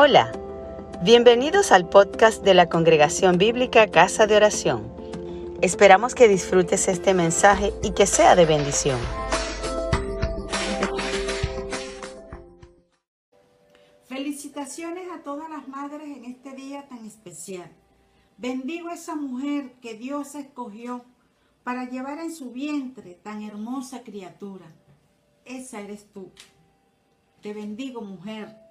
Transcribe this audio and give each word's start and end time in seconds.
Hola, 0.00 0.30
bienvenidos 1.02 1.72
al 1.72 1.88
podcast 1.88 2.44
de 2.44 2.54
la 2.54 2.68
Congregación 2.68 3.36
Bíblica 3.36 3.90
Casa 3.90 4.28
de 4.28 4.36
Oración. 4.36 4.94
Esperamos 5.60 6.14
que 6.14 6.28
disfrutes 6.28 6.86
este 6.86 7.14
mensaje 7.14 7.72
y 7.82 7.90
que 7.94 8.06
sea 8.06 8.36
de 8.36 8.46
bendición. 8.46 9.00
Felicitaciones 14.06 15.10
a 15.10 15.24
todas 15.24 15.50
las 15.50 15.66
madres 15.66 16.16
en 16.16 16.26
este 16.26 16.52
día 16.52 16.86
tan 16.88 17.04
especial. 17.04 17.68
Bendigo 18.36 18.90
a 18.90 18.94
esa 18.94 19.16
mujer 19.16 19.72
que 19.82 19.94
Dios 19.94 20.36
escogió 20.36 21.04
para 21.64 21.90
llevar 21.90 22.20
en 22.20 22.32
su 22.32 22.52
vientre 22.52 23.14
tan 23.14 23.42
hermosa 23.42 24.04
criatura. 24.04 24.66
Esa 25.44 25.80
eres 25.80 26.06
tú. 26.12 26.30
Te 27.42 27.52
bendigo, 27.52 28.00
mujer 28.00 28.67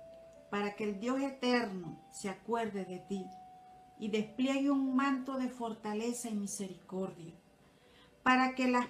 para 0.50 0.76
que 0.76 0.86
el 0.86 1.00
Dios 1.00 1.22
eterno 1.22 2.00
se 2.12 2.30
acuerde 2.30 2.86
de 2.86 3.00
ti 3.00 3.26
y 4.00 4.10
despliegue 4.10 4.70
un 4.70 4.96
manto 4.96 5.38
de 5.38 5.50
fortaleza 5.50 6.30
y 6.30 6.36
misericordia, 6.36 7.34
para 8.24 8.56
que 8.56 8.68
las 8.68 8.88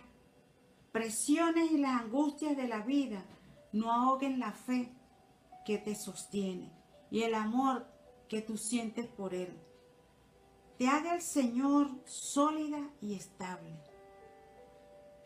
presiones 0.91 1.71
y 1.71 1.77
las 1.77 2.01
angustias 2.01 2.57
de 2.57 2.67
la 2.67 2.81
vida 2.81 3.23
no 3.71 3.91
ahoguen 3.91 4.39
la 4.39 4.51
fe 4.51 4.91
que 5.65 5.77
te 5.77 5.95
sostiene 5.95 6.71
y 7.09 7.23
el 7.23 7.35
amor 7.35 7.87
que 8.27 8.41
tú 8.41 8.57
sientes 8.57 9.07
por 9.07 9.33
Él. 9.33 9.57
Te 10.77 10.87
haga 10.87 11.15
el 11.15 11.21
Señor 11.21 11.89
sólida 12.05 12.79
y 13.01 13.15
estable, 13.15 13.79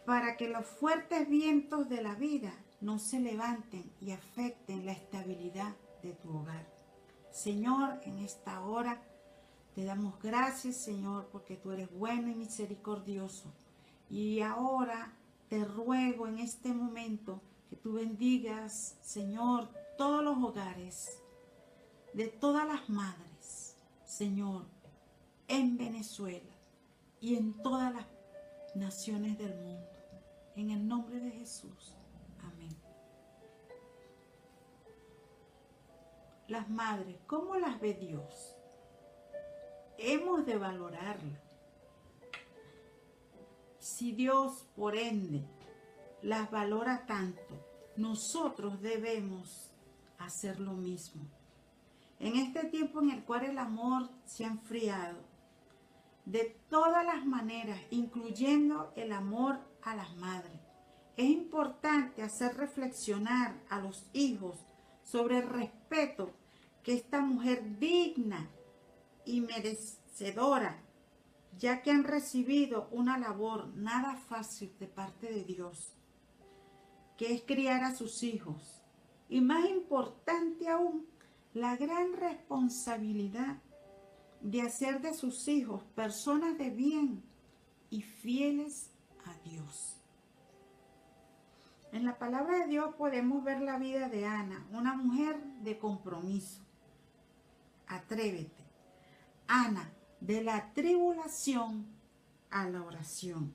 para 0.05 0.37
que 0.37 0.47
los 0.47 0.65
fuertes 0.65 1.27
vientos 1.27 1.89
de 1.89 2.01
la 2.01 2.15
vida 2.15 2.53
no 2.79 2.99
se 2.99 3.19
levanten 3.19 3.91
y 3.99 4.11
afecten 4.11 4.85
la 4.85 4.93
estabilidad 4.93 5.75
de 6.01 6.13
tu 6.13 6.37
hogar. 6.37 6.67
Señor, 7.31 7.99
en 8.03 8.19
esta 8.19 8.61
hora 8.61 9.01
te 9.73 9.85
damos 9.85 10.21
gracias, 10.21 10.75
Señor, 10.75 11.29
porque 11.31 11.55
tú 11.55 11.71
eres 11.71 11.91
bueno 11.91 12.29
y 12.29 12.35
misericordioso. 12.35 13.51
Y 14.09 14.41
ahora 14.41 15.13
te 15.47 15.63
ruego 15.63 16.27
en 16.27 16.39
este 16.39 16.73
momento 16.73 17.41
que 17.69 17.77
tú 17.77 17.93
bendigas, 17.93 18.97
Señor, 19.01 19.69
todos 19.97 20.23
los 20.23 20.37
hogares 20.43 21.21
de 22.13 22.27
todas 22.27 22.67
las 22.67 22.89
madres, 22.89 23.77
Señor, 24.05 24.65
en 25.47 25.77
Venezuela 25.77 26.53
y 27.21 27.35
en 27.35 27.53
todas 27.61 27.93
las 27.93 28.05
naciones 28.75 29.37
del 29.37 29.55
mundo. 29.55 29.87
En 30.55 30.71
el 30.71 30.85
nombre 30.85 31.19
de 31.19 31.31
Jesús. 31.31 31.95
Las 36.51 36.69
madres, 36.69 37.15
¿cómo 37.27 37.55
las 37.55 37.79
ve 37.79 37.93
Dios? 37.93 38.57
Hemos 39.97 40.45
de 40.45 40.57
valorarla. 40.57 41.41
Si 43.79 44.11
Dios, 44.11 44.67
por 44.75 44.97
ende, 44.97 45.45
las 46.21 46.51
valora 46.51 47.05
tanto, 47.05 47.41
nosotros 47.95 48.81
debemos 48.81 49.71
hacer 50.17 50.59
lo 50.59 50.73
mismo. 50.73 51.23
En 52.19 52.35
este 52.35 52.65
tiempo 52.65 53.01
en 53.01 53.11
el 53.11 53.23
cual 53.23 53.45
el 53.45 53.57
amor 53.57 54.09
se 54.25 54.43
ha 54.43 54.49
enfriado, 54.49 55.19
de 56.25 56.57
todas 56.69 57.05
las 57.05 57.25
maneras, 57.25 57.79
incluyendo 57.91 58.91
el 58.97 59.13
amor 59.13 59.57
a 59.83 59.95
las 59.95 60.15
madres, 60.17 60.59
es 61.15 61.29
importante 61.29 62.23
hacer 62.23 62.57
reflexionar 62.57 63.55
a 63.69 63.79
los 63.79 64.09
hijos 64.11 64.57
sobre 65.01 65.37
el 65.39 65.47
respeto 65.47 66.40
que 66.83 66.93
esta 66.93 67.21
mujer 67.21 67.79
digna 67.79 68.49
y 69.25 69.41
merecedora, 69.41 70.81
ya 71.57 71.81
que 71.81 71.91
han 71.91 72.03
recibido 72.03 72.87
una 72.91 73.17
labor 73.17 73.67
nada 73.75 74.15
fácil 74.15 74.73
de 74.79 74.87
parte 74.87 75.31
de 75.31 75.43
Dios, 75.43 75.93
que 77.17 77.33
es 77.33 77.43
criar 77.43 77.83
a 77.83 77.95
sus 77.95 78.23
hijos. 78.23 78.81
Y 79.29 79.41
más 79.41 79.69
importante 79.69 80.67
aún, 80.69 81.05
la 81.53 81.75
gran 81.75 82.13
responsabilidad 82.13 83.57
de 84.41 84.61
hacer 84.61 85.01
de 85.01 85.13
sus 85.13 85.47
hijos 85.47 85.83
personas 85.95 86.57
de 86.57 86.69
bien 86.69 87.23
y 87.89 88.01
fieles 88.01 88.89
a 89.25 89.33
Dios. 89.47 89.97
En 91.91 92.05
la 92.05 92.17
palabra 92.17 92.59
de 92.59 92.67
Dios 92.67 92.95
podemos 92.95 93.43
ver 93.43 93.61
la 93.61 93.77
vida 93.77 94.07
de 94.07 94.25
Ana, 94.25 94.65
una 94.71 94.95
mujer 94.95 95.43
de 95.61 95.77
compromiso, 95.77 96.61
atrévete. 97.91 98.63
Ana, 99.47 99.91
de 100.21 100.43
la 100.43 100.71
tribulación 100.73 101.85
a 102.49 102.69
la 102.69 102.83
oración. 102.83 103.53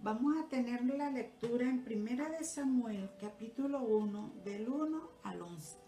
Vamos 0.00 0.36
a 0.36 0.48
tener 0.48 0.84
la 0.84 1.10
lectura 1.10 1.64
en 1.64 1.84
Primera 1.84 2.28
de 2.28 2.44
Samuel, 2.44 3.10
capítulo 3.20 3.80
1, 3.80 4.32
del 4.44 4.68
1 4.68 5.00
al 5.22 5.42
11. 5.42 5.78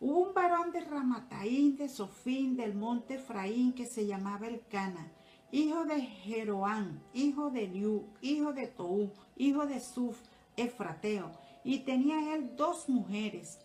Hubo 0.00 0.28
un 0.28 0.34
varón 0.34 0.72
de 0.72 0.80
Ramataín, 0.80 1.76
de 1.76 1.88
Sofín, 1.88 2.56
del 2.56 2.74
monte 2.74 3.14
Efraín, 3.14 3.72
que 3.72 3.86
se 3.86 4.06
llamaba 4.06 4.48
Elcana, 4.48 5.12
hijo 5.52 5.84
de 5.84 6.00
Jeroán, 6.00 7.02
hijo 7.14 7.50
de 7.50 7.68
Liu, 7.68 8.06
hijo 8.20 8.52
de 8.52 8.66
Tou, 8.66 9.12
hijo 9.36 9.66
de 9.66 9.80
Suf, 9.80 10.20
Efrateo, 10.56 11.30
y 11.64 11.80
tenía 11.80 12.34
él 12.34 12.56
dos 12.56 12.88
mujeres. 12.88 13.60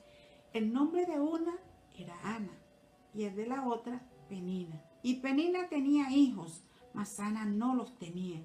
El 0.53 0.71
nombre 0.71 1.05
de 1.05 1.19
una 1.19 1.53
era 1.97 2.15
Ana 2.23 2.62
y 3.13 3.23
el 3.23 3.35
de 3.35 3.47
la 3.47 3.67
otra 3.67 4.01
Penina. 4.27 4.81
Y 5.01 5.15
Penina 5.15 5.67
tenía 5.69 6.11
hijos, 6.11 6.63
mas 6.93 7.19
Ana 7.19 7.45
no 7.45 7.75
los 7.75 7.97
tenía. 7.97 8.41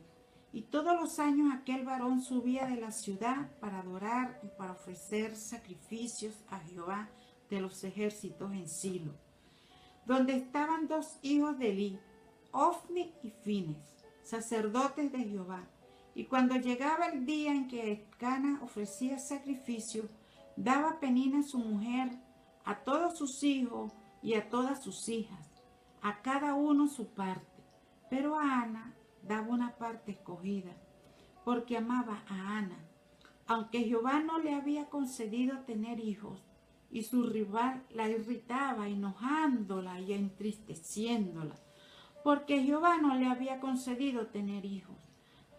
Y 0.52 0.62
todos 0.62 0.98
los 0.98 1.18
años 1.18 1.52
aquel 1.52 1.84
varón 1.84 2.22
subía 2.22 2.66
de 2.66 2.80
la 2.80 2.90
ciudad 2.90 3.50
para 3.60 3.80
adorar 3.80 4.40
y 4.42 4.48
para 4.48 4.72
ofrecer 4.72 5.36
sacrificios 5.36 6.34
a 6.48 6.58
Jehová 6.60 7.08
de 7.50 7.60
los 7.60 7.84
ejércitos 7.84 8.52
en 8.52 8.68
Silo, 8.68 9.12
donde 10.06 10.36
estaban 10.36 10.88
dos 10.88 11.18
hijos 11.22 11.58
de 11.58 11.70
Eli, 11.70 11.98
Ofni 12.52 13.12
y 13.22 13.30
Fines, 13.30 13.76
sacerdotes 14.22 15.12
de 15.12 15.18
Jehová. 15.18 15.68
Y 16.14 16.24
cuando 16.24 16.56
llegaba 16.56 17.06
el 17.06 17.24
día 17.24 17.52
en 17.52 17.68
que 17.68 18.06
Cana 18.18 18.60
ofrecía 18.62 19.18
sacrificio, 19.18 20.08
daba 20.56 20.98
Penina 20.98 21.42
su 21.42 21.58
mujer 21.58 22.10
a 22.64 22.74
todos 22.82 23.16
sus 23.16 23.42
hijos 23.44 23.92
y 24.22 24.34
a 24.34 24.48
todas 24.48 24.82
sus 24.82 25.08
hijas, 25.08 25.50
a 26.02 26.22
cada 26.22 26.54
uno 26.54 26.88
su 26.88 27.08
parte. 27.08 27.62
Pero 28.10 28.38
a 28.38 28.62
Ana 28.62 28.94
daba 29.22 29.48
una 29.48 29.76
parte 29.76 30.12
escogida, 30.12 30.72
porque 31.44 31.76
amaba 31.76 32.22
a 32.28 32.58
Ana, 32.58 32.78
aunque 33.46 33.84
Jehová 33.84 34.20
no 34.20 34.38
le 34.38 34.54
había 34.54 34.88
concedido 34.88 35.60
tener 35.60 36.00
hijos, 36.00 36.44
y 36.90 37.02
su 37.02 37.22
rival 37.24 37.84
la 37.90 38.08
irritaba, 38.08 38.88
enojándola 38.88 40.00
y 40.00 40.14
entristeciéndola, 40.14 41.54
porque 42.24 42.62
Jehová 42.62 42.98
no 42.98 43.14
le 43.14 43.26
había 43.26 43.60
concedido 43.60 44.26
tener 44.28 44.64
hijos. 44.64 44.96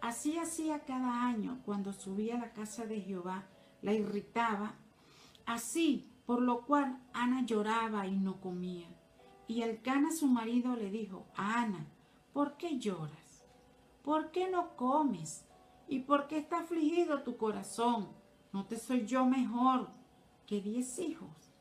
Así 0.00 0.38
hacía 0.38 0.80
cada 0.80 1.26
año 1.26 1.60
cuando 1.64 1.92
subía 1.92 2.36
a 2.36 2.40
la 2.40 2.52
casa 2.52 2.86
de 2.86 3.00
Jehová, 3.00 3.46
la 3.82 3.92
irritaba. 3.92 4.74
Así 5.46 6.10
por 6.30 6.42
lo 6.42 6.64
cual 6.64 6.96
Ana 7.12 7.44
lloraba 7.44 8.06
y 8.06 8.16
no 8.16 8.40
comía. 8.40 8.86
Y 9.48 9.62
el 9.62 9.82
Cana 9.82 10.12
su 10.12 10.28
marido 10.28 10.76
le 10.76 10.88
dijo, 10.88 11.26
Ana, 11.34 11.88
¿por 12.32 12.56
qué 12.56 12.78
lloras? 12.78 13.44
¿Por 14.04 14.30
qué 14.30 14.48
no 14.48 14.76
comes? 14.76 15.44
¿Y 15.88 15.98
por 15.98 16.28
qué 16.28 16.38
está 16.38 16.60
afligido 16.60 17.24
tu 17.24 17.36
corazón? 17.36 18.10
¿No 18.52 18.64
te 18.64 18.78
soy 18.78 19.06
yo 19.06 19.26
mejor 19.26 19.88
que 20.46 20.60
diez 20.60 21.00
hijos? 21.00 21.52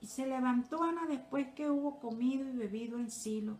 Y 0.00 0.06
se 0.06 0.24
levantó 0.24 0.84
Ana 0.84 1.06
después 1.08 1.48
que 1.56 1.68
hubo 1.68 1.98
comido 1.98 2.48
y 2.48 2.56
bebido 2.56 3.00
en 3.00 3.10
Silo, 3.10 3.58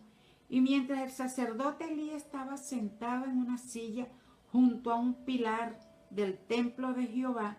y 0.49 0.61
mientras 0.61 1.01
el 1.01 1.11
sacerdote 1.11 1.93
Elí 1.93 2.11
estaba 2.11 2.57
sentado 2.57 3.25
en 3.25 3.39
una 3.39 3.59
silla 3.59 4.07
junto 4.53 4.93
a 4.93 4.95
un 4.95 5.25
pilar 5.25 5.81
del 6.11 6.39
templo 6.39 6.93
de 6.93 7.09
Jehová, 7.09 7.59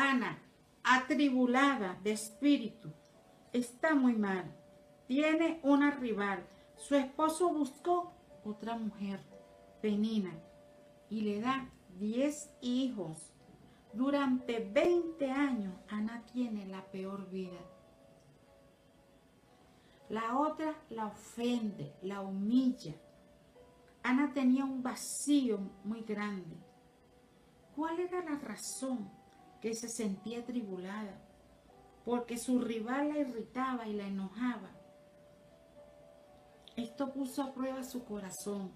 Ana, 0.00 0.38
atribulada 0.84 1.98
de 2.04 2.12
espíritu, 2.12 2.92
está 3.52 3.96
muy 3.96 4.14
mal. 4.14 4.44
Tiene 5.08 5.58
una 5.64 5.90
rival. 5.90 6.46
Su 6.76 6.94
esposo 6.94 7.52
buscó 7.52 8.12
otra 8.44 8.76
mujer, 8.78 9.18
Penina, 9.82 10.32
y 11.10 11.22
le 11.22 11.40
da 11.40 11.68
10 11.98 12.48
hijos. 12.60 13.32
Durante 13.92 14.60
20 14.60 15.32
años, 15.32 15.74
Ana 15.88 16.22
tiene 16.32 16.64
la 16.66 16.84
peor 16.92 17.28
vida. 17.28 17.58
La 20.10 20.38
otra 20.38 20.76
la 20.90 21.06
ofende, 21.06 21.92
la 22.02 22.20
humilla. 22.20 22.94
Ana 24.04 24.32
tenía 24.32 24.64
un 24.64 24.80
vacío 24.80 25.58
muy 25.82 26.02
grande. 26.02 26.56
¿Cuál 27.74 27.98
era 27.98 28.22
la 28.22 28.38
razón 28.38 29.17
que 29.60 29.74
se 29.74 29.88
sentía 29.88 30.44
tribulada? 30.44 31.20
Porque 32.04 32.38
su 32.38 32.60
rival 32.60 33.08
la 33.08 33.18
irritaba 33.18 33.86
y 33.86 33.94
la 33.94 34.06
enojaba. 34.06 34.70
Esto 36.76 37.12
puso 37.12 37.42
a 37.42 37.52
prueba 37.52 37.82
su 37.82 38.04
corazón, 38.04 38.70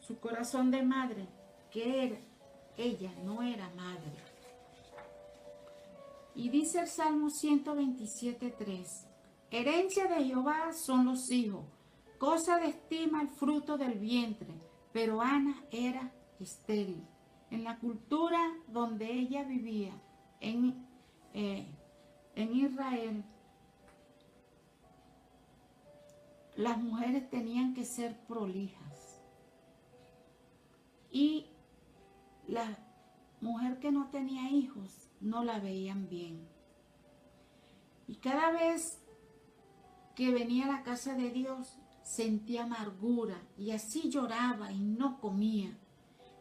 su 0.00 0.18
corazón 0.18 0.70
de 0.70 0.82
madre, 0.82 1.26
que 1.70 2.04
era, 2.04 2.18
ella 2.76 3.10
no 3.24 3.42
era 3.42 3.70
madre. 3.70 4.12
Y 6.34 6.48
dice 6.50 6.80
el 6.80 6.88
Salmo 6.88 7.28
127.3, 7.28 8.86
herencia 9.50 10.06
de 10.06 10.24
Jehová 10.24 10.72
son 10.72 11.06
los 11.06 11.30
hijos, 11.30 11.64
cosa 12.18 12.58
de 12.58 12.68
estima 12.68 13.22
el 13.22 13.28
fruto 13.28 13.76
del 13.76 13.98
vientre, 13.98 14.54
pero 14.92 15.20
Ana 15.20 15.64
era 15.70 16.12
estéril. 16.38 17.06
En 17.52 17.64
la 17.64 17.78
cultura 17.78 18.40
donde 18.66 19.12
ella 19.12 19.44
vivía, 19.44 19.92
en, 20.40 20.86
eh, 21.34 21.66
en 22.34 22.56
Israel, 22.56 23.22
las 26.56 26.78
mujeres 26.78 27.28
tenían 27.28 27.74
que 27.74 27.84
ser 27.84 28.16
prolijas. 28.26 29.20
Y 31.10 31.44
la 32.48 32.78
mujer 33.42 33.78
que 33.80 33.92
no 33.92 34.08
tenía 34.08 34.50
hijos 34.50 35.10
no 35.20 35.44
la 35.44 35.58
veían 35.58 36.08
bien. 36.08 36.48
Y 38.08 38.14
cada 38.14 38.50
vez 38.50 38.98
que 40.14 40.30
venía 40.30 40.64
a 40.64 40.78
la 40.78 40.82
casa 40.84 41.14
de 41.14 41.28
Dios 41.28 41.76
sentía 42.02 42.64
amargura 42.64 43.42
y 43.58 43.72
así 43.72 44.08
lloraba 44.08 44.72
y 44.72 44.80
no 44.80 45.20
comía. 45.20 45.78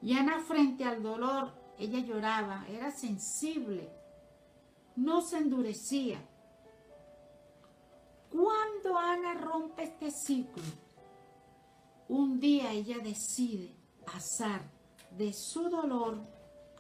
Y 0.02 0.14
Ana 0.14 0.40
frente 0.40 0.84
al 0.84 1.04
dolor, 1.04 1.52
ella 1.78 2.00
lloraba, 2.00 2.66
era 2.68 2.92
sensible, 2.92 3.92
no 4.96 5.22
se 5.22 5.38
endurecía. 5.38 6.20
Cuando 8.30 8.98
Ana 8.98 9.34
rompe 9.36 9.84
este 9.84 10.10
ciclo, 10.12 10.64
un 12.08 12.40
día 12.40 12.72
ella 12.72 12.98
decide 13.00 13.76
pasar 14.06 14.62
de 15.18 15.34
su 15.34 15.70
dolor 15.70 16.20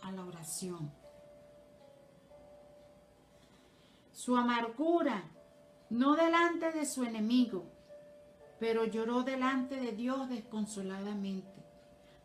a 0.01 0.11
la 0.11 0.25
oración. 0.25 0.91
Su 4.11 4.35
amargura, 4.35 5.23
no 5.89 6.15
delante 6.15 6.71
de 6.71 6.85
su 6.85 7.03
enemigo, 7.03 7.65
pero 8.59 8.85
lloró 8.85 9.23
delante 9.23 9.77
de 9.77 9.91
Dios 9.91 10.29
desconsoladamente. 10.29 11.70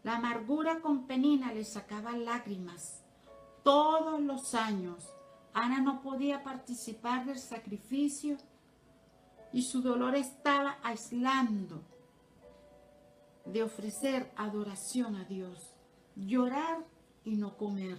La 0.06 0.18
amargura 0.18 0.78
con 0.82 1.08
Penina 1.08 1.52
le 1.52 1.64
sacaba 1.64 2.12
lágrimas. 2.12 3.02
Todos 3.64 4.20
los 4.20 4.54
años, 4.54 5.12
Ana 5.52 5.80
no 5.80 6.00
podía 6.00 6.44
participar 6.44 7.26
del 7.26 7.40
sacrificio 7.40 8.36
y 9.52 9.62
su 9.62 9.82
dolor 9.82 10.14
estaba 10.14 10.78
aislando 10.84 11.82
de 13.46 13.64
ofrecer 13.64 14.30
adoración 14.36 15.16
a 15.16 15.24
Dios, 15.24 15.74
llorar 16.14 16.86
y 17.24 17.34
no 17.34 17.56
comer. 17.56 17.98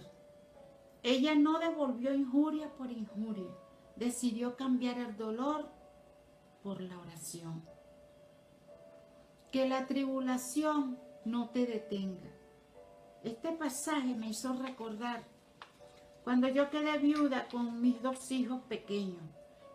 Ella 1.02 1.34
no 1.34 1.58
devolvió 1.58 2.14
injuria 2.14 2.74
por 2.74 2.90
injuria, 2.90 3.54
decidió 3.96 4.56
cambiar 4.56 4.96
el 4.96 5.14
dolor 5.18 5.68
por 6.62 6.80
la 6.80 6.98
oración. 6.98 7.62
Que 9.52 9.68
la 9.68 9.86
tribulación 9.86 11.06
no 11.28 11.50
te 11.50 11.66
detenga. 11.66 12.30
Este 13.22 13.52
pasaje 13.52 14.14
me 14.14 14.30
hizo 14.30 14.52
recordar 14.54 15.24
cuando 16.24 16.48
yo 16.48 16.70
quedé 16.70 16.98
viuda 16.98 17.48
con 17.48 17.80
mis 17.80 18.00
dos 18.02 18.30
hijos 18.30 18.62
pequeños. 18.62 19.22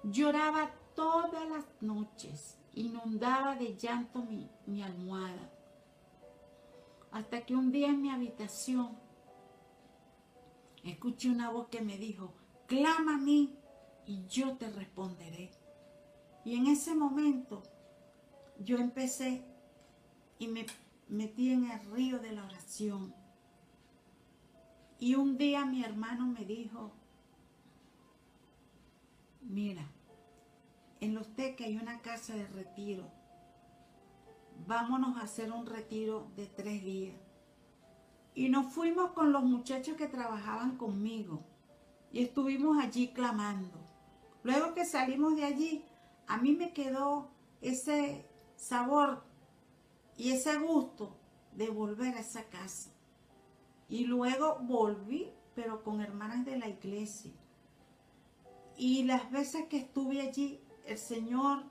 Lloraba 0.03 0.71
todas 0.95 1.47
las 1.49 1.65
noches, 1.81 2.57
inundaba 2.73 3.55
de 3.55 3.75
llanto 3.75 4.23
mi, 4.23 4.83
almohada. 4.83 5.51
Hasta 7.11 7.45
que 7.45 7.55
un 7.55 7.71
día 7.71 7.87
en 7.87 8.01
mi 8.01 8.09
habitación 8.09 8.97
escuché 10.83 11.29
una 11.29 11.51
voz 11.51 11.67
que 11.67 11.81
me 11.81 11.97
dijo, 11.97 12.33
clama 12.67 13.15
a 13.15 13.19
mí 13.19 13.55
y 14.05 14.25
yo 14.25 14.57
te 14.57 14.69
responderé. 14.69 15.51
Y 16.43 16.55
en 16.55 16.67
ese 16.67 16.95
momento 16.95 17.63
yo 18.59 18.77
empecé 18.77 19.45
y 20.39 20.47
me 20.47 20.65
metí 21.13 21.51
en 21.51 21.69
el 21.69 21.79
río 21.91 22.19
de 22.19 22.31
la 22.31 22.43
oración. 22.43 23.13
Y 24.99 25.15
un 25.15 25.37
día 25.37 25.63
mi 25.65 25.83
hermano 25.83 26.25
me 26.25 26.43
dijo, 26.43 26.91
mira, 29.41 29.85
en 30.99 31.13
Los 31.13 31.27
Teques 31.35 31.67
hay 31.67 31.77
una 31.77 32.01
casa 32.01 32.35
de 32.35 32.47
retiro. 32.47 33.03
Vámonos 34.65 35.17
a 35.17 35.23
hacer 35.23 35.51
un 35.51 35.65
retiro 35.65 36.31
de 36.35 36.47
tres 36.47 36.83
días. 36.83 37.15
Y 38.33 38.49
nos 38.49 38.73
fuimos 38.73 39.11
con 39.11 39.31
los 39.31 39.43
muchachos 39.43 39.95
que 39.95 40.07
trabajaban 40.07 40.77
conmigo. 40.77 41.43
Y 42.11 42.23
estuvimos 42.23 42.77
allí 42.77 43.09
clamando. 43.09 43.77
Luego 44.41 44.73
que 44.73 44.85
salimos 44.85 45.35
de 45.35 45.43
allí, 45.43 45.85
a 46.27 46.37
mí 46.37 46.53
me 46.53 46.73
quedó 46.73 47.29
ese 47.61 48.25
sabor 48.55 49.23
y 50.17 50.31
ese 50.31 50.57
gusto 50.57 51.15
de 51.53 51.69
volver 51.69 52.15
a 52.15 52.21
esa 52.21 52.43
casa. 52.45 52.91
Y 53.89 54.05
luego 54.05 54.59
volví, 54.61 55.31
pero 55.55 55.83
con 55.83 56.01
hermanas 56.01 56.45
de 56.45 56.57
la 56.57 56.67
iglesia. 56.67 57.31
Y 58.77 59.03
las 59.03 59.29
veces 59.31 59.67
que 59.67 59.77
estuve 59.77 60.21
allí, 60.21 60.59
el 60.85 60.97
Señor 60.97 61.63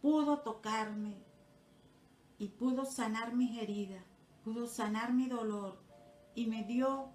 pudo 0.00 0.40
tocarme 0.40 1.14
y 2.38 2.48
pudo 2.48 2.84
sanar 2.84 3.34
mis 3.34 3.60
heridas, 3.60 4.04
pudo 4.44 4.66
sanar 4.66 5.12
mi 5.12 5.28
dolor 5.28 5.78
y 6.34 6.46
me 6.46 6.64
dio 6.64 7.08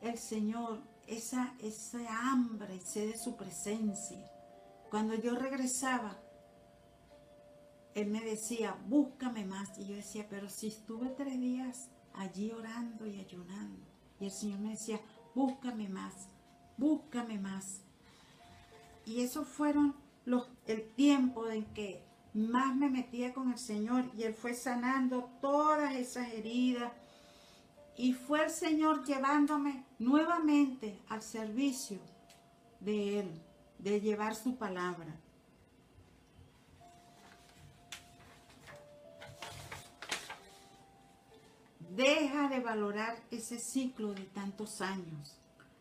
el 0.00 0.18
Señor 0.18 0.80
esa, 1.06 1.54
esa 1.60 1.98
hambre 2.30 2.80
sed 2.80 3.12
de 3.12 3.18
su 3.18 3.36
presencia. 3.36 4.30
Cuando 4.90 5.14
yo 5.14 5.34
regresaba, 5.34 6.18
Él 7.94 8.08
me 8.08 8.20
decía, 8.20 8.76
búscame 8.86 9.44
más. 9.44 9.78
Y 9.78 9.86
yo 9.86 9.96
decía, 9.96 10.26
pero 10.28 10.48
si 10.48 10.68
estuve 10.68 11.08
tres 11.10 11.40
días 11.40 11.90
allí 12.14 12.50
orando 12.52 13.06
y 13.06 13.18
ayunando. 13.20 13.80
Y 14.18 14.26
el 14.26 14.30
Señor 14.30 14.60
me 14.60 14.70
decía, 14.70 15.00
búscame 15.34 15.88
más, 15.88 16.28
búscame 16.76 17.38
más. 17.38 17.82
Y 19.04 19.22
esos 19.22 19.48
fueron 19.48 19.94
los, 20.24 20.48
el 20.66 20.88
tiempo 20.94 21.48
en 21.48 21.64
que 21.74 22.04
más 22.34 22.76
me 22.76 22.88
metía 22.88 23.32
con 23.32 23.50
el 23.50 23.58
Señor 23.58 24.10
y 24.16 24.22
Él 24.22 24.34
fue 24.34 24.54
sanando 24.54 25.30
todas 25.40 25.94
esas 25.94 26.32
heridas. 26.32 26.92
Y 27.96 28.12
fue 28.14 28.44
el 28.44 28.50
Señor 28.50 29.04
llevándome 29.04 29.84
nuevamente 29.98 31.02
al 31.08 31.22
servicio 31.22 31.98
de 32.78 33.20
Él, 33.20 33.42
de 33.78 34.00
llevar 34.00 34.34
su 34.34 34.56
palabra. 34.56 35.18
Deja 41.90 42.48
de 42.48 42.60
valorar 42.60 43.20
ese 43.32 43.58
ciclo 43.58 44.14
de 44.14 44.22
tantos 44.22 44.80
años. 44.80 45.36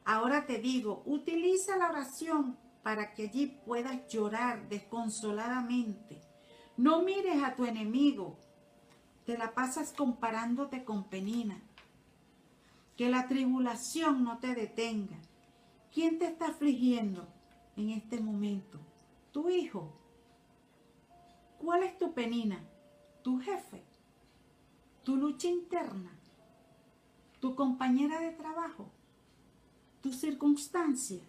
Ahora 0.05 0.47
te 0.47 0.57
digo, 0.57 1.03
utiliza 1.05 1.77
la 1.77 1.89
oración 1.89 2.57
para 2.81 3.13
que 3.13 3.27
allí 3.27 3.45
puedas 3.63 4.07
llorar 4.07 4.67
desconsoladamente. 4.69 6.19
No 6.77 7.03
mires 7.03 7.43
a 7.43 7.55
tu 7.55 7.65
enemigo, 7.65 8.39
te 9.25 9.37
la 9.37 9.53
pasas 9.53 9.93
comparándote 9.93 10.83
con 10.83 11.03
Penina. 11.03 11.61
Que 12.97 13.07
la 13.09 13.27
tribulación 13.27 14.23
no 14.23 14.39
te 14.39 14.55
detenga. 14.55 15.17
¿Quién 15.93 16.17
te 16.17 16.25
está 16.25 16.47
afligiendo 16.47 17.27
en 17.75 17.91
este 17.91 18.19
momento? 18.19 18.79
Tu 19.31 19.47
hijo. 19.49 19.93
¿Cuál 21.59 21.83
es 21.83 21.97
tu 21.99 22.13
penina? 22.13 22.65
Tu 23.21 23.39
jefe. 23.39 23.88
Tu 25.09 25.15
lucha 25.15 25.47
interna. 25.47 26.11
Tu 27.39 27.55
compañera 27.55 28.19
de 28.19 28.29
trabajo. 28.29 28.91
Tu 30.03 30.13
circunstancia 30.13 31.23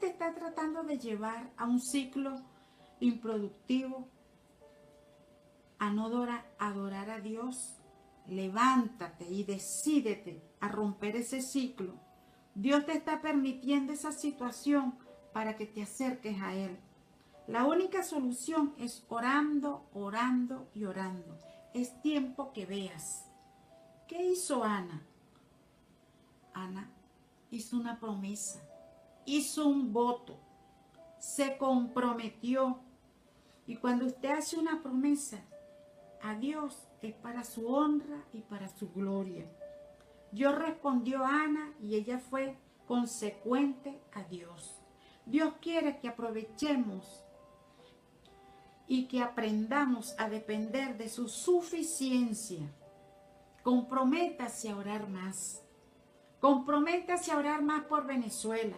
te 0.00 0.08
está 0.08 0.34
tratando 0.34 0.82
de 0.82 0.98
llevar 0.98 1.52
a 1.56 1.66
un 1.66 1.80
ciclo 1.80 2.42
improductivo, 2.98 4.08
a 5.78 5.92
no 5.92 6.06
adorar 6.58 7.10
a 7.10 7.20
Dios, 7.20 7.76
levántate 8.26 9.30
y 9.30 9.44
decídete 9.44 10.42
a 10.58 10.66
romper 10.66 11.14
ese 11.14 11.42
ciclo. 11.42 12.00
Dios 12.56 12.84
te 12.84 12.94
está 12.94 13.22
permitiendo 13.22 13.92
esa 13.92 14.10
situación 14.10 14.98
para 15.32 15.54
que 15.54 15.66
te 15.66 15.82
acerques 15.82 16.42
a 16.42 16.52
Él. 16.56 16.80
La 17.46 17.64
única 17.64 18.02
solución 18.02 18.74
es 18.76 19.06
orando, 19.08 19.88
orando 19.94 20.68
y 20.74 20.84
orando. 20.84 21.49
Es 21.72 22.00
tiempo 22.02 22.52
que 22.52 22.66
veas. 22.66 23.26
¿Qué 24.08 24.24
hizo 24.24 24.64
Ana? 24.64 25.02
Ana 26.52 26.90
hizo 27.50 27.76
una 27.76 27.98
promesa, 27.98 28.60
hizo 29.24 29.68
un 29.68 29.92
voto, 29.92 30.36
se 31.18 31.56
comprometió. 31.58 32.80
Y 33.66 33.76
cuando 33.76 34.06
usted 34.06 34.30
hace 34.30 34.58
una 34.58 34.82
promesa 34.82 35.44
a 36.22 36.34
Dios 36.34 36.88
es 37.02 37.14
para 37.14 37.44
su 37.44 37.68
honra 37.68 38.24
y 38.32 38.40
para 38.40 38.68
su 38.68 38.90
gloria. 38.92 39.46
Dios 40.32 40.56
respondió 40.56 41.24
a 41.24 41.42
Ana 41.44 41.72
y 41.80 41.94
ella 41.94 42.18
fue 42.18 42.56
consecuente 42.86 44.00
a 44.12 44.24
Dios. 44.24 44.80
Dios 45.26 45.54
quiere 45.60 45.98
que 45.98 46.08
aprovechemos 46.08 47.24
y 48.90 49.06
que 49.06 49.22
aprendamos 49.22 50.16
a 50.18 50.28
depender 50.28 50.98
de 50.98 51.08
su 51.08 51.28
suficiencia. 51.28 52.68
Comprométase 53.62 54.68
a 54.68 54.76
orar 54.76 55.08
más. 55.08 55.62
Comprométase 56.40 57.30
a 57.30 57.38
orar 57.38 57.62
más 57.62 57.84
por 57.84 58.04
Venezuela. 58.04 58.76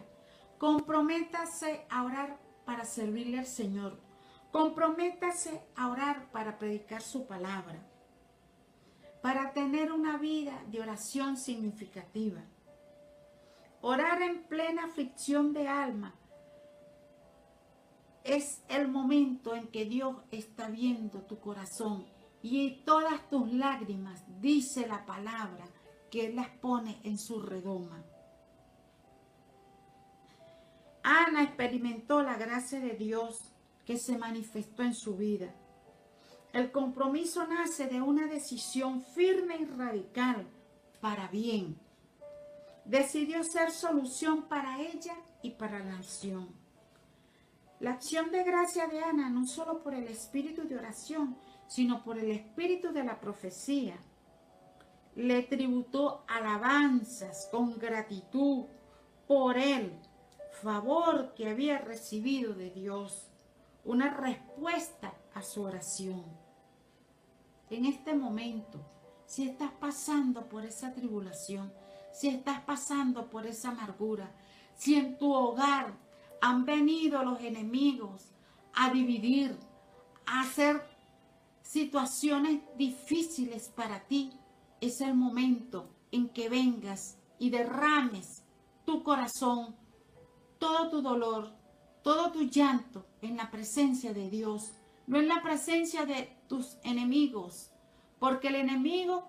Comprométase 0.58 1.86
a 1.88 2.04
orar 2.04 2.38
para 2.66 2.84
servirle 2.84 3.38
al 3.38 3.46
Señor. 3.46 3.98
Comprométase 4.50 5.62
a 5.76 5.88
orar 5.88 6.30
para 6.30 6.58
predicar 6.58 7.00
su 7.00 7.26
palabra. 7.26 7.82
Para 9.22 9.54
tener 9.54 9.92
una 9.92 10.18
vida 10.18 10.62
de 10.66 10.82
oración 10.82 11.38
significativa. 11.38 12.42
Orar 13.80 14.20
en 14.20 14.42
plena 14.42 14.84
aflicción 14.84 15.54
de 15.54 15.68
alma 15.68 16.14
es 18.24 18.62
el 18.68 18.88
momento 18.88 19.54
en 19.54 19.68
que 19.68 19.84
Dios 19.84 20.16
está 20.30 20.68
viendo 20.68 21.22
tu 21.22 21.38
corazón 21.38 22.06
y 22.42 22.82
todas 22.84 23.28
tus 23.28 23.52
lágrimas, 23.52 24.24
dice 24.40 24.86
la 24.86 25.04
palabra, 25.06 25.66
que 26.10 26.26
Él 26.26 26.36
las 26.36 26.48
pone 26.48 27.00
en 27.04 27.18
su 27.18 27.40
redoma. 27.40 28.04
Ana 31.02 31.42
experimentó 31.42 32.22
la 32.22 32.36
gracia 32.36 32.80
de 32.80 32.94
Dios 32.94 33.52
que 33.84 33.96
se 33.96 34.18
manifestó 34.18 34.82
en 34.82 34.94
su 34.94 35.16
vida. 35.16 35.54
El 36.52 36.70
compromiso 36.70 37.46
nace 37.46 37.86
de 37.86 38.02
una 38.02 38.26
decisión 38.26 39.02
firme 39.02 39.56
y 39.56 39.64
radical 39.64 40.46
para 41.00 41.28
bien. 41.28 41.78
Decidió 42.84 43.42
ser 43.42 43.70
solución 43.70 44.42
para 44.48 44.80
ella 44.80 45.16
y 45.42 45.50
para 45.50 45.78
la 45.78 45.96
nación. 45.96 46.61
La 47.82 47.94
acción 47.94 48.30
de 48.30 48.44
gracia 48.44 48.86
de 48.86 49.02
Ana, 49.02 49.28
no 49.28 49.44
solo 49.44 49.82
por 49.82 49.92
el 49.92 50.04
espíritu 50.04 50.68
de 50.68 50.76
oración, 50.76 51.36
sino 51.66 52.04
por 52.04 52.16
el 52.16 52.30
espíritu 52.30 52.92
de 52.92 53.02
la 53.02 53.18
profecía, 53.18 53.96
le 55.16 55.42
tributó 55.42 56.22
alabanzas 56.28 57.48
con 57.50 57.76
gratitud 57.80 58.66
por 59.26 59.58
el 59.58 59.98
favor 60.62 61.34
que 61.34 61.48
había 61.48 61.78
recibido 61.78 62.54
de 62.54 62.70
Dios, 62.70 63.32
una 63.84 64.16
respuesta 64.16 65.12
a 65.34 65.42
su 65.42 65.64
oración. 65.64 66.24
En 67.68 67.84
este 67.84 68.14
momento, 68.14 68.78
si 69.26 69.48
estás 69.48 69.72
pasando 69.72 70.48
por 70.48 70.64
esa 70.64 70.94
tribulación, 70.94 71.72
si 72.12 72.28
estás 72.28 72.60
pasando 72.60 73.28
por 73.28 73.44
esa 73.44 73.70
amargura, 73.70 74.30
si 74.76 74.94
en 74.94 75.18
tu 75.18 75.32
hogar 75.32 76.11
han 76.42 76.66
venido 76.66 77.22
los 77.22 77.40
enemigos 77.40 78.32
a 78.74 78.90
dividir, 78.90 79.56
a 80.26 80.40
hacer 80.40 80.82
situaciones 81.62 82.60
difíciles 82.76 83.68
para 83.68 84.00
ti, 84.00 84.32
es 84.80 85.00
el 85.00 85.14
momento 85.14 85.88
en 86.10 86.28
que 86.28 86.48
vengas 86.48 87.16
y 87.38 87.50
derrames 87.50 88.44
tu 88.84 89.04
corazón, 89.04 89.76
todo 90.58 90.90
tu 90.90 91.00
dolor, 91.00 91.52
todo 92.02 92.32
tu 92.32 92.42
llanto 92.42 93.06
en 93.20 93.36
la 93.36 93.48
presencia 93.52 94.12
de 94.12 94.28
Dios, 94.28 94.72
no 95.06 95.20
en 95.20 95.28
la 95.28 95.42
presencia 95.42 96.06
de 96.06 96.36
tus 96.48 96.76
enemigos, 96.82 97.70
porque 98.18 98.48
el 98.48 98.56
enemigo 98.56 99.28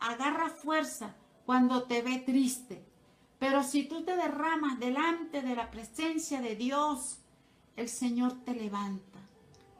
agarra 0.00 0.50
fuerza 0.50 1.14
cuando 1.46 1.84
te 1.84 2.02
ve 2.02 2.18
triste, 2.18 2.84
pero 3.38 3.62
si 3.62 3.84
tú 3.84 4.02
te 4.02 4.16
derramas 4.16 4.78
delante 4.80 5.42
de 5.42 5.54
la 5.54 5.70
presencia 5.70 6.40
de 6.40 6.56
Dios, 6.56 7.18
el 7.76 7.88
Señor 7.88 8.44
te 8.44 8.54
levanta. 8.54 9.18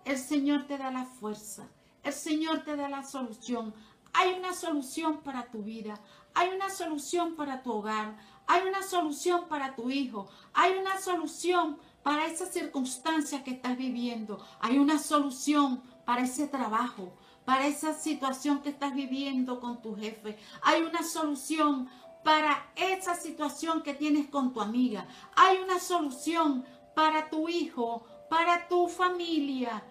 El 0.05 0.19
Señor 0.19 0.67
te 0.67 0.79
da 0.79 0.91
la 0.91 1.05
fuerza. 1.05 1.69
El 2.05 2.13
Señor 2.13 2.65
te 2.65 2.77
da 2.77 2.89
la 2.89 3.03
solución. 3.03 3.75
Hay 4.13 4.35
una 4.39 4.55
solución 4.55 5.19
para 5.23 5.51
tu 5.51 5.63
vida. 5.63 6.01
Hay 6.35 6.51
una 6.51 6.71
solución 6.71 7.35
para 7.35 7.63
tu 7.63 7.73
hogar. 7.73 8.17
Hay 8.47 8.67
una 8.67 8.83
solución 8.83 9.49
para 9.49 9.75
tu 9.75 9.91
hijo. 9.91 10.29
Hay 10.55 10.75
una 10.79 11.01
solución 11.01 11.79
para 12.03 12.27
esa 12.27 12.47
circunstancia 12.47 13.43
que 13.43 13.51
estás 13.51 13.77
viviendo. 13.77 14.43
Hay 14.61 14.79
una 14.79 14.99
solución 14.99 15.83
para 16.07 16.23
ese 16.23 16.47
trabajo, 16.47 17.13
para 17.45 17.67
esa 17.67 17.93
situación 17.93 18.63
que 18.63 18.71
estás 18.71 18.95
viviendo 18.95 19.61
con 19.61 19.83
tu 19.83 19.97
jefe. 19.97 20.39
Hay 20.63 20.83
una 20.83 21.03
solución 21.03 21.91
para 22.23 22.73
esa 22.77 23.15
situación 23.15 23.83
que 23.83 23.95
tienes 23.95 24.29
con 24.29 24.53
tu 24.53 24.61
amiga. 24.61 25.07
Hay 25.37 25.59
una 25.59 25.79
solución 25.79 26.65
para 26.95 27.31
tu 27.31 27.49
hijo, 27.49 28.05
para 28.29 28.69
tu 28.69 28.89
familia, 28.89 29.83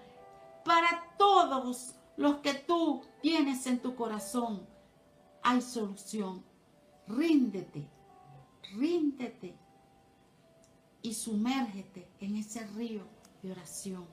para 0.63 1.15
todos 1.17 1.95
los 2.17 2.37
que 2.37 2.53
tú 2.53 3.01
tienes 3.21 3.65
en 3.67 3.79
tu 3.79 3.95
corazón. 3.95 4.67
Hay 5.43 5.61
solución. 5.61 6.43
Ríndete, 7.07 7.87
ríndete 8.75 9.55
y 11.01 11.13
sumérgete 11.13 12.11
en 12.19 12.35
ese 12.35 12.67
río 12.67 13.07
de 13.41 13.51
oración. 13.51 14.05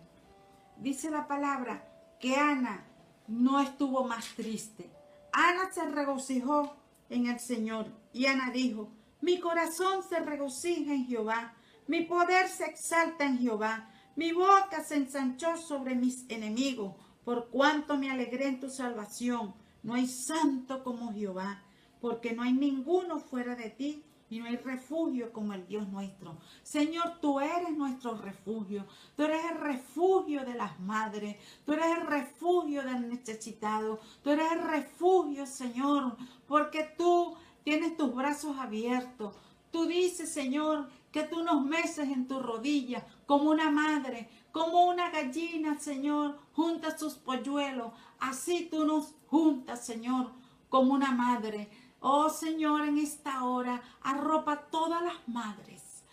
Dice 0.76 1.10
la 1.10 1.26
palabra 1.26 2.16
que 2.20 2.36
Ana 2.36 2.86
no 3.26 3.60
estuvo 3.60 4.04
más 4.04 4.26
triste. 4.36 4.90
Ana 5.32 5.72
se 5.72 5.84
regocijó 5.90 6.76
en 7.08 7.26
el 7.26 7.38
Señor. 7.40 7.86
Y 8.12 8.26
Ana 8.26 8.50
dijo, 8.50 8.90
mi 9.20 9.40
corazón 9.40 10.02
se 10.08 10.20
regocija 10.20 10.92
en 10.92 11.06
Jehová, 11.06 11.54
mi 11.86 12.02
poder 12.02 12.48
se 12.48 12.64
exalta 12.64 13.24
en 13.24 13.38
Jehová, 13.38 13.90
mi 14.16 14.32
boca 14.32 14.84
se 14.84 14.96
ensanchó 14.96 15.56
sobre 15.56 15.94
mis 15.94 16.24
enemigos, 16.28 16.94
por 17.24 17.48
cuanto 17.48 17.96
me 17.96 18.10
alegré 18.10 18.48
en 18.48 18.60
tu 18.60 18.70
salvación. 18.70 19.54
No 19.82 19.94
hay 19.94 20.06
santo 20.06 20.84
como 20.84 21.12
Jehová, 21.12 21.62
porque 22.00 22.32
no 22.32 22.42
hay 22.42 22.52
ninguno 22.52 23.18
fuera 23.18 23.54
de 23.54 23.70
ti 23.70 24.04
y 24.34 24.40
no 24.40 24.46
hay 24.46 24.56
refugio 24.56 25.32
como 25.32 25.52
el 25.52 25.64
Dios 25.68 25.88
nuestro. 25.88 26.36
Señor, 26.64 27.20
tú 27.20 27.38
eres 27.38 27.70
nuestro 27.76 28.16
refugio. 28.16 28.84
Tú 29.16 29.22
eres 29.22 29.44
el 29.48 29.58
refugio 29.58 30.44
de 30.44 30.54
las 30.54 30.80
madres. 30.80 31.36
Tú 31.64 31.72
eres 31.72 31.98
el 31.98 32.04
refugio 32.04 32.82
del 32.82 33.08
necesitado. 33.08 34.00
Tú 34.24 34.30
eres 34.30 34.50
el 34.50 34.62
refugio, 34.62 35.46
Señor, 35.46 36.16
porque 36.48 36.82
tú 36.98 37.36
tienes 37.62 37.96
tus 37.96 38.12
brazos 38.12 38.58
abiertos. 38.58 39.36
Tú 39.70 39.86
dices, 39.86 40.32
Señor, 40.32 40.88
que 41.12 41.22
tú 41.22 41.44
nos 41.44 41.64
meces 41.64 42.08
en 42.08 42.26
tu 42.26 42.40
rodilla 42.40 43.06
como 43.26 43.50
una 43.50 43.70
madre, 43.70 44.28
como 44.50 44.86
una 44.86 45.10
gallina, 45.10 45.78
Señor, 45.78 46.40
junta 46.54 46.98
sus 46.98 47.14
polluelos. 47.14 47.92
Así 48.18 48.66
tú 48.68 48.84
nos 48.84 49.14
juntas, 49.28 49.86
Señor, 49.86 50.32
como 50.68 50.92
una 50.92 51.12
madre. 51.12 51.70
Oh 52.06 52.28
Señor, 52.28 52.82
en 52.82 52.98
esta 52.98 53.44
hora 53.44 53.82
arropa 54.02 54.66
todas 54.70 55.02
las 55.02 55.26
madres, 55.26 56.04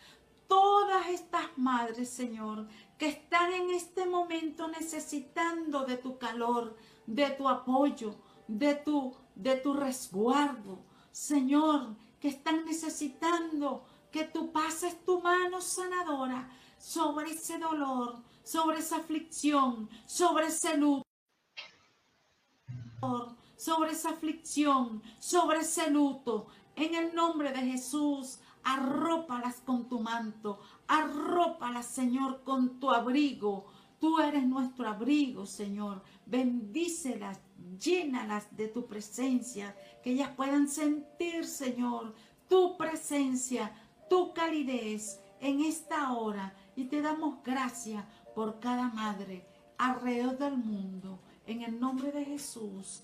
todas 0.48 1.10
estas 1.10 1.58
madres, 1.58 2.10
Señor, 2.10 2.66
que 2.98 3.10
están 3.10 3.52
en 3.52 3.72
este 3.72 4.06
momento 4.06 4.70
necesitando 4.70 5.84
de 5.84 5.98
tu 5.98 6.18
calor, 6.18 6.78
de 7.06 7.32
tu 7.32 7.50
apoyo, 7.50 8.16
de 8.48 8.76
tu, 8.76 9.14
de 9.36 9.58
tu 9.58 9.74
resguardo. 9.74 10.86
Señor, 11.12 11.98
que 12.22 12.30
están 12.30 12.64
necesitando 12.64 13.84
que 14.12 14.24
tú 14.24 14.54
pases 14.54 15.04
tu 15.04 15.20
mano 15.20 15.60
sanadora 15.60 16.50
sobre 16.78 17.32
ese 17.32 17.58
dolor, 17.58 18.24
sobre 18.44 18.80
esa 18.80 18.96
aflicción, 18.96 19.90
sobre 20.06 20.48
ese 20.48 20.78
luto 20.78 21.04
sobre 23.62 23.92
esa 23.92 24.10
aflicción, 24.10 25.04
sobre 25.20 25.60
ese 25.60 25.92
luto. 25.92 26.48
En 26.76 26.96
el 26.96 27.14
nombre 27.14 27.52
de 27.52 27.60
Jesús, 27.60 28.40
arrópalas 28.64 29.58
con 29.58 29.88
tu 29.88 30.00
manto. 30.00 30.60
Arrópalas, 30.88 31.86
Señor, 31.86 32.42
con 32.44 32.80
tu 32.80 32.90
abrigo. 32.90 33.68
Tú 34.00 34.20
eres 34.20 34.48
nuestro 34.48 34.88
abrigo, 34.90 35.46
Señor. 35.46 36.02
Bendícelas, 36.26 37.40
llénalas 37.80 38.48
de 38.58 38.68
tu 38.68 38.88
presencia, 38.88 39.76
que 40.04 40.14
ellas 40.14 40.32
puedan 40.36 40.68
sentir, 40.68 41.46
Señor, 41.46 42.16
tu 42.50 42.78
presencia, 42.78 43.72
tu 44.10 44.34
calidez 44.34 45.20
en 45.40 45.62
esta 45.62 46.14
hora. 46.14 46.56
Y 46.76 46.86
te 46.86 47.04
damos 47.04 47.44
gracias 47.44 48.04
por 48.34 48.60
cada 48.60 48.90
madre 48.90 49.46
alrededor 49.78 50.40
del 50.40 50.58
mundo. 50.58 51.20
En 51.46 51.62
el 51.62 51.80
nombre 51.80 52.12
de 52.12 52.26
Jesús. 52.26 53.04